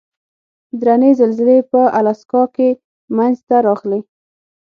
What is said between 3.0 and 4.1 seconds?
منځته راغلې.